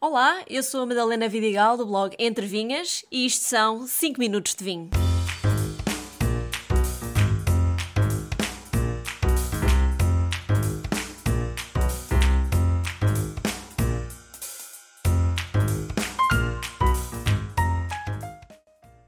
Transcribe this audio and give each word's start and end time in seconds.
Olá, 0.00 0.44
eu 0.48 0.62
sou 0.62 0.82
a 0.82 0.86
Madalena 0.86 1.28
Vidigal 1.28 1.76
do 1.76 1.84
blog 1.84 2.14
Entre 2.20 2.46
Vinhas 2.46 3.04
e 3.10 3.26
isto 3.26 3.42
são 3.42 3.84
5 3.84 4.20
minutos 4.20 4.54
de 4.54 4.62
vinho. 4.62 4.90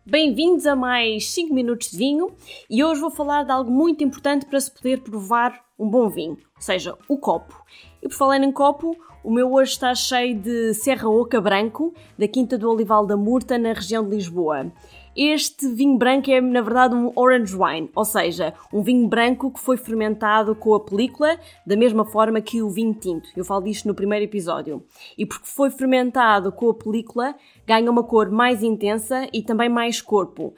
Bem-vindos 0.05 0.67
a 0.67 0.75
mais 0.75 1.31
5 1.31 1.55
minutos 1.55 1.93
de 1.93 1.99
vinho 1.99 2.35
e 2.69 2.83
hoje 2.83 3.01
vou 3.01 3.13
falar 3.13 3.45
de 3.45 3.53
algo 3.53 3.71
muito 3.71 4.03
importante 4.03 4.45
para 4.45 4.59
se 4.59 4.73
poder 4.73 5.03
provar 5.03 5.65
um 5.79 5.89
bom 5.89 6.11
vinho, 6.11 6.37
ou 6.57 6.61
seja, 6.61 6.99
o 7.09 7.17
copo. 7.17 7.55
E 8.03 8.09
por 8.09 8.15
falar 8.15 8.43
em 8.43 8.51
copo, 8.51 8.97
o 9.23 9.31
meu 9.31 9.53
hoje 9.53 9.73
está 9.73 9.95
cheio 9.95 10.39
de 10.39 10.73
Serra 10.73 11.09
Oca 11.09 11.39
Branco, 11.41 11.93
da 12.19 12.27
Quinta 12.27 12.57
do 12.57 12.71
Olival 12.71 13.05
da 13.05 13.15
Murta, 13.15 13.59
na 13.59 13.75
região 13.75 14.03
de 14.03 14.17
Lisboa. 14.17 14.73
Este 15.15 15.69
vinho 15.69 15.99
branco 15.99 16.31
é, 16.31 16.41
na 16.41 16.63
verdade, 16.63 16.95
um 16.95 17.13
orange 17.15 17.55
wine, 17.55 17.91
ou 17.95 18.05
seja, 18.05 18.55
um 18.73 18.81
vinho 18.81 19.07
branco 19.07 19.51
que 19.51 19.61
foi 19.61 19.77
fermentado 19.77 20.55
com 20.55 20.75
a 20.75 20.81
película, 20.81 21.39
da 21.67 21.77
mesma 21.77 22.07
forma 22.07 22.41
que 22.41 22.63
o 22.63 22.71
vinho 22.71 22.95
tinto. 22.95 23.29
Eu 23.37 23.45
falo 23.45 23.65
disto 23.65 23.87
no 23.87 23.95
primeiro 23.95 24.25
episódio. 24.25 24.83
E 25.19 25.27
porque 25.27 25.47
foi 25.47 25.69
fermentado 25.69 26.51
com 26.51 26.71
a 26.71 26.75
película, 26.75 27.35
ganha 27.67 27.91
uma 27.91 28.03
cor 28.03 28.31
mais 28.31 28.63
intensa 28.63 29.29
e 29.31 29.43
também 29.43 29.69
mais 29.69 30.01
corpo. 30.01 30.55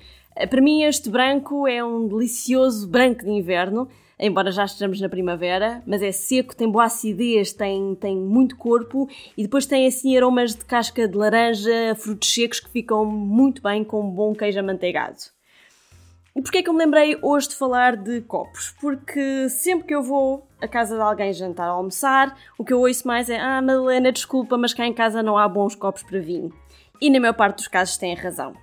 Para 0.48 0.60
mim, 0.62 0.84
este 0.84 1.10
branco 1.10 1.66
é 1.66 1.82
um 1.84 2.06
delicioso 2.06 2.88
branco 2.88 3.24
de 3.24 3.30
inverno, 3.30 3.88
embora 4.18 4.50
já 4.50 4.64
estejamos 4.64 5.00
na 5.00 5.08
primavera, 5.08 5.82
mas 5.86 6.02
é 6.02 6.12
seco, 6.12 6.54
tem 6.54 6.70
boa 6.70 6.84
acidez, 6.84 7.52
tem, 7.52 7.94
tem 7.94 8.16
muito 8.16 8.56
corpo 8.56 9.08
e 9.36 9.42
depois 9.42 9.66
tem 9.66 9.86
assim 9.86 10.16
aromas 10.16 10.54
de 10.54 10.64
casca 10.64 11.08
de 11.08 11.16
laranja, 11.16 11.94
frutos 11.96 12.32
secos 12.32 12.60
que 12.60 12.70
ficam 12.70 13.04
muito 13.04 13.62
bem 13.62 13.84
com 13.84 14.00
um 14.00 14.10
bom 14.10 14.34
queijo 14.34 14.60
amanteigado. 14.60 15.18
E 16.34 16.40
porquê 16.40 16.58
é 16.58 16.62
que 16.62 16.70
eu 16.70 16.72
me 16.72 16.78
lembrei 16.78 17.18
hoje 17.20 17.50
de 17.50 17.56
falar 17.56 17.94
de 17.94 18.22
copos? 18.22 18.74
Porque 18.80 19.48
sempre 19.50 19.88
que 19.88 19.94
eu 19.94 20.02
vou 20.02 20.46
à 20.62 20.66
casa 20.66 20.96
de 20.96 21.02
alguém 21.02 21.32
jantar 21.32 21.70
ou 21.70 21.76
almoçar, 21.76 22.38
o 22.56 22.64
que 22.64 22.72
eu 22.72 22.80
ouço 22.80 23.06
mais 23.06 23.28
é 23.28 23.38
Ah, 23.38 23.60
Madalena, 23.60 24.10
desculpa, 24.10 24.56
mas 24.56 24.72
cá 24.72 24.86
em 24.86 24.94
casa 24.94 25.22
não 25.22 25.36
há 25.36 25.46
bons 25.46 25.74
copos 25.74 26.02
para 26.02 26.20
vinho. 26.20 26.50
E 27.00 27.10
na 27.10 27.20
maior 27.20 27.34
parte 27.34 27.56
dos 27.56 27.68
casos 27.68 27.98
têm 27.98 28.14
razão. 28.14 28.54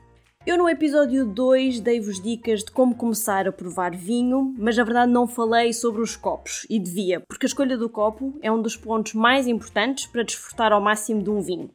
Eu 0.45 0.57
no 0.57 0.69
episódio 0.69 1.25
2 1.25 1.81
dei-vos 1.81 2.21
dicas 2.21 2.63
de 2.63 2.71
como 2.71 2.95
começar 2.95 3.45
a 3.45 3.51
provar 3.51 3.93
vinho, 3.93 4.55
mas 4.57 4.77
na 4.77 4.85
verdade 4.85 5.11
não 5.11 5.27
falei 5.27 5.73
sobre 5.73 6.01
os 6.01 6.15
copos, 6.15 6.65
e 6.69 6.79
devia, 6.79 7.19
porque 7.19 7.45
a 7.45 7.49
escolha 7.49 7.77
do 7.77 7.89
copo 7.89 8.33
é 8.41 8.49
um 8.49 8.61
dos 8.61 8.77
pontos 8.77 9.13
mais 9.13 9.47
importantes 9.47 10.05
para 10.05 10.23
desfrutar 10.23 10.71
ao 10.71 10.79
máximo 10.79 11.21
de 11.21 11.29
um 11.29 11.41
vinho. 11.41 11.69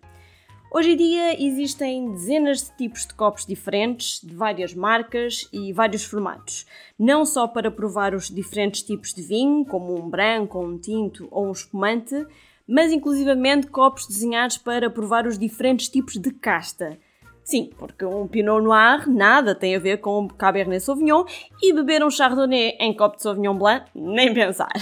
Hoje 0.73 0.93
em 0.93 0.97
dia 0.97 1.45
existem 1.45 2.11
dezenas 2.13 2.63
de 2.63 2.77
tipos 2.79 3.07
de 3.07 3.13
copos 3.13 3.45
diferentes, 3.45 4.21
de 4.23 4.35
várias 4.35 4.75
marcas 4.75 5.47
e 5.53 5.71
vários 5.71 6.03
formatos, 6.03 6.67
não 6.99 7.27
só 7.27 7.47
para 7.47 7.71
provar 7.71 8.15
os 8.15 8.31
diferentes 8.31 8.83
tipos 8.83 9.13
de 9.13 9.23
vinho, 9.23 9.67
como 9.67 9.95
um 9.95 10.09
branco, 10.09 10.59
um 10.59 10.79
tinto 10.79 11.29
ou 11.31 11.49
um 11.49 11.53
espumante, 11.53 12.27
mas 12.67 12.91
inclusivamente 12.91 13.67
copos 13.67 14.07
desenhados 14.07 14.57
para 14.57 14.89
provar 14.89 15.27
os 15.27 15.39
diferentes 15.39 15.87
tipos 15.87 16.15
de 16.15 16.31
casta 16.31 16.99
Sim, 17.45 17.71
porque 17.79 18.07
um 18.07 18.27
Pinot 18.27 18.63
Noir 18.63 19.09
nada 19.09 19.55
tem 19.55 19.77
a 19.77 19.79
ver 19.79 19.99
com 19.99 20.21
um 20.21 20.29
Cabernet 20.29 20.83
Sauvignon 20.83 21.25
e 21.63 21.75
beber 21.75 22.03
um 22.03 22.11
Chardonnay 22.11 22.79
em 22.81 22.97
copo 22.97 23.17
de 23.17 23.23
Sauvignon 23.23 23.57
Blanc, 23.57 23.85
nem 23.95 24.33
pensar. 24.33 24.73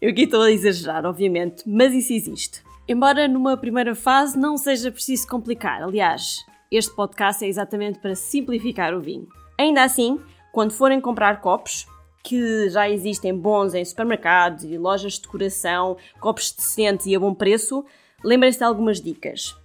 Eu 0.00 0.10
aqui 0.10 0.24
estou 0.24 0.42
a 0.42 0.52
exagerar, 0.52 1.06
obviamente, 1.06 1.64
mas 1.66 1.94
isso 1.94 2.12
existe. 2.12 2.62
Embora 2.86 3.26
numa 3.26 3.56
primeira 3.56 3.94
fase 3.94 4.38
não 4.38 4.56
seja 4.58 4.92
preciso 4.92 5.26
complicar, 5.26 5.82
aliás, 5.82 6.44
este 6.70 6.94
podcast 6.94 7.42
é 7.42 7.48
exatamente 7.48 7.98
para 7.98 8.14
simplificar 8.14 8.94
o 8.94 9.00
vinho. 9.00 9.26
Ainda 9.58 9.82
assim, 9.82 10.20
quando 10.52 10.72
forem 10.72 11.00
comprar 11.00 11.40
copos, 11.40 11.86
que 12.22 12.68
já 12.68 12.88
existem 12.88 13.34
bons 13.34 13.72
em 13.72 13.84
supermercados 13.84 14.64
e 14.64 14.76
lojas 14.76 15.14
de 15.14 15.22
decoração, 15.22 15.96
copos 16.20 16.52
decentes 16.52 17.06
e 17.06 17.16
a 17.16 17.18
bom 17.18 17.32
preço, 17.32 17.84
lembrem-se 18.22 18.58
de 18.58 18.64
algumas 18.64 19.00
dicas. 19.00 19.56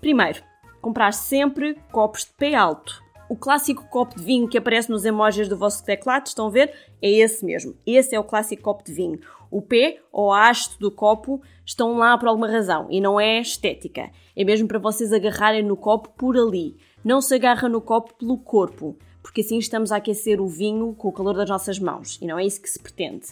Primeiro, 0.00 0.42
comprar 0.80 1.12
sempre 1.12 1.76
copos 1.92 2.24
de 2.24 2.32
pé 2.32 2.54
alto. 2.54 3.02
O 3.28 3.36
clássico 3.36 3.88
copo 3.88 4.18
de 4.18 4.24
vinho 4.24 4.48
que 4.48 4.58
aparece 4.58 4.90
nos 4.90 5.04
emojis 5.04 5.48
do 5.48 5.56
vosso 5.56 5.84
teclado, 5.84 6.26
estão 6.26 6.48
a 6.48 6.50
ver? 6.50 6.74
É 7.00 7.08
esse 7.08 7.44
mesmo. 7.44 7.76
Esse 7.86 8.14
é 8.14 8.18
o 8.18 8.24
clássico 8.24 8.62
copo 8.62 8.82
de 8.82 8.92
vinho. 8.92 9.20
O 9.50 9.62
pé 9.62 10.00
ou 10.12 10.32
a 10.32 10.48
haste 10.48 10.78
do 10.78 10.90
copo 10.90 11.40
estão 11.64 11.96
lá 11.96 12.18
por 12.18 12.28
alguma 12.28 12.50
razão 12.50 12.88
e 12.90 13.00
não 13.00 13.20
é 13.20 13.40
estética. 13.40 14.10
É 14.34 14.42
mesmo 14.42 14.66
para 14.66 14.78
vocês 14.78 15.12
agarrarem 15.12 15.62
no 15.62 15.76
copo 15.76 16.08
por 16.16 16.36
ali. 16.36 16.76
Não 17.04 17.20
se 17.20 17.34
agarra 17.34 17.68
no 17.68 17.80
copo 17.80 18.14
pelo 18.14 18.36
corpo, 18.36 18.96
porque 19.22 19.42
assim 19.42 19.58
estamos 19.58 19.92
a 19.92 19.96
aquecer 19.96 20.40
o 20.40 20.48
vinho 20.48 20.92
com 20.94 21.08
o 21.08 21.12
calor 21.12 21.34
das 21.34 21.48
nossas 21.48 21.78
mãos 21.78 22.18
e 22.20 22.26
não 22.26 22.38
é 22.38 22.44
isso 22.44 22.60
que 22.60 22.68
se 22.68 22.80
pretende. 22.80 23.26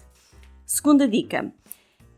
Segunda 0.64 1.08
dica: 1.08 1.52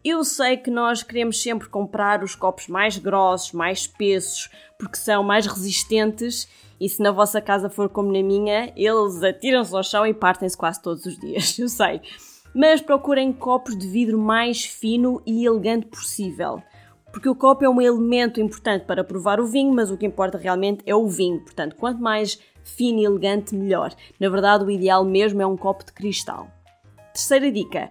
eu 0.05 0.25
sei 0.25 0.57
que 0.57 0.71
nós 0.71 1.03
queremos 1.03 1.43
sempre 1.43 1.69
comprar 1.69 2.23
os 2.23 2.35
copos 2.35 2.69
mais 2.69 2.97
grossos, 2.97 3.53
mais 3.53 3.81
espessos, 3.81 4.51
porque 4.79 4.97
são 4.97 5.23
mais 5.23 5.47
resistentes 5.47 6.49
e 6.81 6.89
se 6.89 7.03
na 7.03 7.11
vossa 7.11 7.43
casa 7.43 7.69
for 7.69 7.91
como 7.91 8.11
na 8.11 8.23
minha, 8.23 8.73
eles 8.75 9.23
atiram-se 9.23 9.77
ao 9.77 9.83
chão 9.83 10.07
e 10.07 10.15
partem-se 10.15 10.57
quase 10.57 10.81
todos 10.81 11.05
os 11.05 11.19
dias, 11.19 11.57
eu 11.61 11.69
sei. 11.69 12.01
Mas 12.55 12.81
procurem 12.81 13.33
copos 13.33 13.77
de 13.77 13.87
vidro 13.87 14.19
mais 14.19 14.65
fino 14.65 15.23
e 15.27 15.45
elegante 15.45 15.87
possível. 15.87 16.63
Porque 17.13 17.29
o 17.29 17.35
copo 17.35 17.65
é 17.65 17.69
um 17.69 17.81
elemento 17.81 18.41
importante 18.41 18.87
para 18.87 19.05
provar 19.05 19.41
o 19.41 19.47
vinho, 19.47 19.73
mas 19.73 19.91
o 19.91 19.97
que 19.97 20.07
importa 20.07 20.39
realmente 20.39 20.83
é 20.87 20.95
o 20.95 21.07
vinho. 21.07 21.41
Portanto, 21.41 21.77
quanto 21.77 22.01
mais 22.01 22.41
fino 22.63 23.01
e 23.01 23.05
elegante, 23.05 23.55
melhor. 23.55 23.93
Na 24.19 24.29
verdade, 24.29 24.65
o 24.65 24.71
ideal 24.71 25.05
mesmo 25.05 25.43
é 25.43 25.47
um 25.47 25.57
copo 25.57 25.85
de 25.85 25.93
cristal. 25.93 26.49
Terceira 27.13 27.51
dica: 27.51 27.91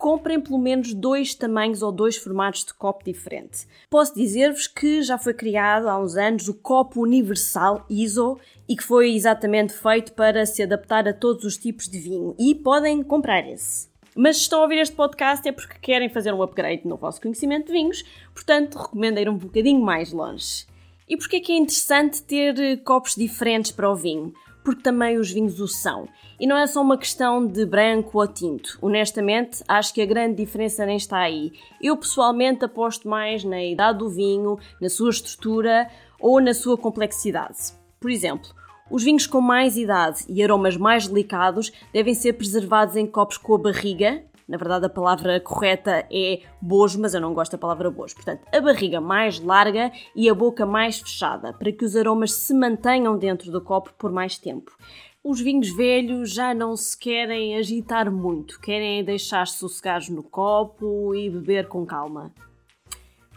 comprem 0.00 0.40
pelo 0.40 0.58
menos 0.58 0.94
dois 0.94 1.34
tamanhos 1.34 1.82
ou 1.82 1.92
dois 1.92 2.16
formatos 2.16 2.64
de 2.64 2.72
copo 2.72 3.04
diferente. 3.04 3.68
Posso 3.90 4.14
dizer-vos 4.14 4.66
que 4.66 5.02
já 5.02 5.18
foi 5.18 5.34
criado 5.34 5.88
há 5.88 5.98
uns 6.00 6.16
anos 6.16 6.48
o 6.48 6.54
copo 6.54 7.02
universal 7.02 7.84
ISO 7.88 8.38
e 8.66 8.74
que 8.74 8.82
foi 8.82 9.14
exatamente 9.14 9.74
feito 9.74 10.14
para 10.14 10.46
se 10.46 10.62
adaptar 10.62 11.06
a 11.06 11.12
todos 11.12 11.44
os 11.44 11.58
tipos 11.58 11.86
de 11.86 11.98
vinho 11.98 12.34
e 12.38 12.54
podem 12.54 13.02
comprar 13.02 13.46
esse. 13.46 13.90
Mas 14.16 14.36
se 14.36 14.42
estão 14.42 14.60
a 14.60 14.62
ouvir 14.62 14.78
este 14.78 14.96
podcast 14.96 15.46
é 15.46 15.52
porque 15.52 15.78
querem 15.78 16.08
fazer 16.08 16.32
um 16.32 16.42
upgrade 16.42 16.88
no 16.88 16.96
vosso 16.96 17.20
conhecimento 17.20 17.66
de 17.66 17.72
vinhos, 17.72 18.02
portanto 18.34 18.78
recomendo 18.78 19.18
ir 19.18 19.28
um 19.28 19.36
bocadinho 19.36 19.82
mais 19.82 20.12
longe. 20.12 20.66
E 21.06 21.16
porquê 21.16 21.36
é 21.36 21.40
que 21.40 21.52
é 21.52 21.56
interessante 21.56 22.22
ter 22.22 22.82
copos 22.84 23.14
diferentes 23.14 23.70
para 23.70 23.90
o 23.90 23.94
vinho? 23.94 24.32
Porque 24.64 24.82
também 24.82 25.18
os 25.18 25.30
vinhos 25.30 25.60
o 25.60 25.68
são. 25.68 26.08
E 26.38 26.46
não 26.46 26.56
é 26.56 26.66
só 26.66 26.80
uma 26.80 26.98
questão 26.98 27.46
de 27.46 27.66
branco 27.66 28.18
ou 28.18 28.26
tinto. 28.26 28.78
Honestamente, 28.80 29.62
acho 29.68 29.92
que 29.92 30.00
a 30.00 30.06
grande 30.06 30.36
diferença 30.36 30.86
nem 30.86 30.96
está 30.96 31.18
aí. 31.18 31.52
Eu 31.80 31.96
pessoalmente 31.96 32.64
aposto 32.64 33.08
mais 33.08 33.44
na 33.44 33.62
idade 33.62 33.98
do 33.98 34.08
vinho, 34.08 34.58
na 34.80 34.88
sua 34.88 35.10
estrutura 35.10 35.90
ou 36.18 36.40
na 36.40 36.54
sua 36.54 36.76
complexidade. 36.76 37.72
Por 37.98 38.10
exemplo, 38.10 38.50
os 38.90 39.04
vinhos 39.04 39.26
com 39.26 39.40
mais 39.40 39.76
idade 39.76 40.24
e 40.28 40.42
aromas 40.42 40.76
mais 40.76 41.06
delicados 41.06 41.70
devem 41.92 42.14
ser 42.14 42.32
preservados 42.32 42.96
em 42.96 43.06
copos 43.06 43.38
com 43.38 43.54
a 43.54 43.58
barriga, 43.58 44.24
na 44.50 44.56
verdade, 44.56 44.84
a 44.84 44.88
palavra 44.88 45.38
correta 45.38 46.04
é 46.10 46.40
bojo, 46.60 47.00
mas 47.00 47.14
eu 47.14 47.20
não 47.20 47.32
gosto 47.32 47.52
da 47.52 47.58
palavra 47.58 47.88
bojo. 47.88 48.16
Portanto, 48.16 48.44
a 48.52 48.60
barriga 48.60 49.00
mais 49.00 49.38
larga 49.38 49.92
e 50.14 50.28
a 50.28 50.34
boca 50.34 50.66
mais 50.66 50.98
fechada, 50.98 51.52
para 51.52 51.70
que 51.70 51.84
os 51.84 51.94
aromas 51.94 52.32
se 52.32 52.52
mantenham 52.52 53.16
dentro 53.16 53.52
do 53.52 53.60
copo 53.60 53.94
por 53.96 54.10
mais 54.10 54.36
tempo. 54.36 54.76
Os 55.22 55.40
vinhos 55.40 55.70
velhos 55.76 56.32
já 56.32 56.52
não 56.52 56.76
se 56.76 56.98
querem 56.98 57.56
agitar 57.56 58.10
muito, 58.10 58.60
querem 58.60 59.04
deixar-se 59.04 59.58
sossegados 59.58 60.08
no 60.08 60.24
copo 60.24 61.14
e 61.14 61.30
beber 61.30 61.68
com 61.68 61.86
calma. 61.86 62.32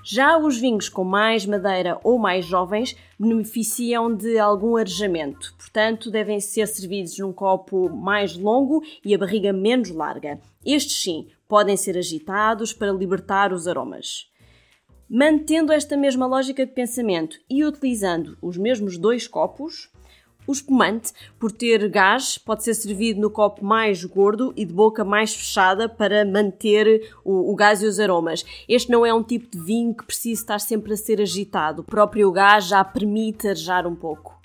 Já 0.05 0.37
os 0.37 0.57
vinhos 0.59 0.89
com 0.89 1.05
mais 1.05 1.45
madeira 1.45 1.97
ou 2.03 2.19
mais 2.19 2.45
jovens 2.45 2.93
beneficiam 3.17 4.13
de 4.13 4.37
algum 4.37 4.75
arejamento, 4.75 5.55
portanto, 5.57 6.11
devem 6.11 6.41
ser 6.41 6.67
servidos 6.67 7.17
num 7.17 7.31
copo 7.31 7.89
mais 7.89 8.35
longo 8.35 8.83
e 9.05 9.15
a 9.15 9.17
barriga 9.17 9.53
menos 9.53 9.89
larga. 9.91 10.41
Estes, 10.65 11.01
sim, 11.01 11.27
podem 11.47 11.77
ser 11.77 11.97
agitados 11.97 12.73
para 12.73 12.91
libertar 12.91 13.53
os 13.53 13.65
aromas. 13.65 14.29
Mantendo 15.09 15.71
esta 15.71 15.95
mesma 15.95 16.25
lógica 16.25 16.65
de 16.65 16.73
pensamento 16.73 17.37
e 17.49 17.63
utilizando 17.63 18.37
os 18.41 18.57
mesmos 18.57 18.97
dois 18.97 19.25
copos, 19.25 19.89
o 20.47 20.51
espumante, 20.51 21.11
por 21.39 21.51
ter 21.51 21.87
gás, 21.89 22.37
pode 22.37 22.63
ser 22.63 22.73
servido 22.73 23.21
no 23.21 23.29
copo 23.29 23.63
mais 23.63 24.03
gordo 24.03 24.53
e 24.55 24.65
de 24.65 24.73
boca 24.73 25.03
mais 25.03 25.33
fechada 25.33 25.87
para 25.87 26.25
manter 26.25 27.09
o, 27.23 27.51
o, 27.51 27.55
gás 27.55 27.81
e 27.81 27.85
os 27.85 27.99
aromas. 27.99 28.45
Este 28.67 28.91
não 28.91 29.05
é 29.05 29.13
um 29.13 29.23
tipo 29.23 29.49
de 29.49 29.59
vinho 29.63 29.93
que 29.93 30.05
precisa 30.05 30.41
estar 30.41 30.59
sempre 30.59 30.93
a 30.93 30.97
ser 30.97 31.21
agitado. 31.21 31.81
O 31.81 31.85
próprio 31.85 32.31
gás 32.31 32.65
já 32.65 32.83
permite 32.83 33.47
arejar 33.47 33.87
um 33.87 33.95
pouco. 33.95 34.41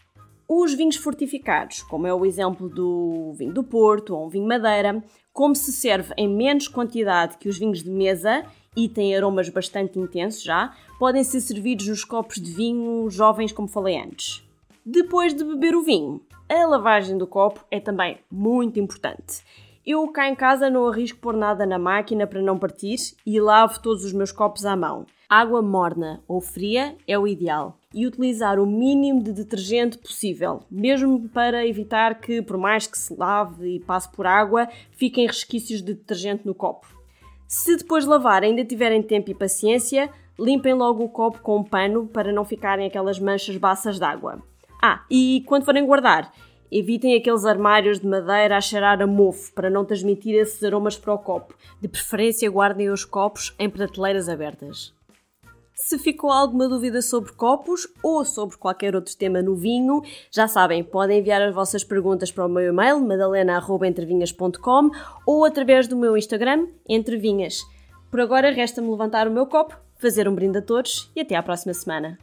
Os 0.49 0.73
vinhos 0.73 0.97
fortificados, 0.97 1.83
como 1.83 2.07
é 2.07 2.15
o 2.15 2.25
exemplo 2.25 2.71
do 2.71 3.35
vinho 3.37 3.53
do 3.53 3.63
Porto 3.63 4.15
ou 4.17 4.27
um 4.27 4.29
vinho 4.31 4.47
Madeira, 4.47 5.05
como 5.31 5.55
se 5.55 5.71
serve 5.73 6.15
em 6.17 6.27
menos 6.27 6.67
quantidade 6.67 7.37
que 7.37 7.51
os 7.51 7.59
vinhos 7.59 7.83
de 7.83 7.91
mesa 7.91 8.45
e 8.75 8.89
têm 8.89 9.15
aromas 9.15 9.49
bastante 9.51 9.99
intensos 9.99 10.43
já, 10.43 10.75
podem 10.99 11.23
ser 11.23 11.41
servidos 11.41 11.87
nos 11.89 12.03
copos 12.03 12.37
de 12.37 12.51
vinho 12.51 13.11
jovens, 13.11 13.53
como 13.53 13.69
falei 13.69 13.99
antes. 13.99 14.48
Depois 14.91 15.35
de 15.35 15.45
beber 15.45 15.77
o 15.77 15.83
vinho, 15.83 16.23
a 16.49 16.67
lavagem 16.67 17.19
do 17.19 17.27
copo 17.27 17.63
é 17.71 17.79
também 17.79 18.17
muito 18.31 18.81
importante. 18.81 19.45
Eu 19.87 20.09
cá 20.09 20.31
em 20.31 20.35
casa 20.35 20.71
não 20.71 20.89
arrisco 20.89 21.19
pôr 21.19 21.37
nada 21.37 21.67
na 21.67 21.79
máquina 21.79 22.27
para 22.27 22.41
não 22.41 22.59
partir 22.59 22.97
e 23.27 23.39
lavo 23.39 23.83
todos 23.83 24.03
os 24.03 24.15
meus 24.15 24.33
copos 24.33 24.65
à 24.65 24.75
mão. 24.75 25.05
Água 25.29 25.61
morna 25.61 26.23
ou 26.27 26.41
fria 26.41 26.97
é 27.07 27.19
o 27.19 27.29
ideal. 27.29 27.79
E 27.93 28.07
utilizar 28.07 28.59
o 28.59 28.65
mínimo 28.65 29.23
de 29.23 29.35
detergente 29.35 29.99
possível, 29.99 30.61
mesmo 30.71 31.29
para 31.29 31.67
evitar 31.67 32.19
que, 32.19 32.41
por 32.41 32.57
mais 32.57 32.87
que 32.87 32.97
se 32.97 33.15
lave 33.15 33.77
e 33.77 33.81
passe 33.81 34.11
por 34.11 34.27
água, 34.27 34.71
fiquem 34.93 35.27
resquícios 35.27 35.83
de 35.83 35.93
detergente 35.93 36.47
no 36.47 36.55
copo. 36.55 36.87
Se 37.47 37.77
depois 37.77 38.05
de 38.05 38.11
lavar 38.11 38.43
ainda 38.43 38.65
tiverem 38.65 39.03
tempo 39.03 39.31
e 39.31 39.35
paciência, 39.35 40.09
limpem 40.39 40.73
logo 40.73 41.05
o 41.05 41.11
copo 41.11 41.43
com 41.43 41.59
um 41.59 41.63
pano 41.63 42.07
para 42.07 42.33
não 42.33 42.43
ficarem 42.43 42.87
aquelas 42.87 43.19
manchas 43.19 43.59
baças 43.59 43.99
de 43.99 44.05
água. 44.07 44.43
Ah, 44.81 45.05
e 45.11 45.43
quando 45.47 45.65
forem 45.65 45.87
guardar, 45.87 46.33
Evitem 46.71 47.17
aqueles 47.17 47.47
armários 47.47 47.99
de 47.99 48.07
madeira 48.07 48.57
a 48.57 48.61
cheirar 48.61 49.01
a 49.01 49.07
mofo 49.07 49.53
para 49.55 49.71
não 49.71 49.85
transmitir 49.87 50.35
esses 50.35 50.63
aromas 50.63 50.99
para 50.99 51.15
o 51.15 51.19
copo. 51.19 51.55
De 51.81 51.89
preferência, 51.89 52.51
guardem 52.51 52.91
os 52.91 53.05
copos 53.05 53.55
em 53.59 53.71
prateleiras 53.71 54.29
abertas. 54.29 54.93
Se 55.75 55.99
ficou 55.99 56.31
alguma 56.31 56.69
dúvida 56.69 57.01
sobre 57.01 57.33
copos 57.33 57.89
ou 58.03 58.25
sobre 58.25 58.57
qualquer 58.59 58.95
outro 58.95 59.17
tema 59.17 59.41
no 59.41 59.55
vinho, 59.55 60.03
já 60.31 60.47
sabem, 60.47 60.83
podem 60.85 61.21
enviar 61.21 61.41
as 61.41 61.55
vossas 61.55 61.85
perguntas 61.85 62.31
para 62.31 62.45
o 62.45 62.49
meu 62.49 62.71
e-mail 62.71 63.01
madalena.entrevinhas.com 63.01 64.91
ou 65.25 65.45
através 65.45 65.87
do 65.89 65.97
meu 65.97 66.17
Instagram, 66.17 66.67
Entrevinhas. 66.87 67.63
Por 68.11 68.21
agora, 68.21 68.51
resta-me 68.51 68.91
levantar 68.91 69.29
o 69.29 69.31
meu 69.31 69.47
copo, 69.47 69.79
fazer 69.99 70.29
um 70.29 70.35
brinde 70.35 70.59
a 70.59 70.63
todos 70.63 71.11
e 71.15 71.21
até 71.21 71.37
à 71.37 71.43
próxima 71.43 71.73
semana. 71.73 72.19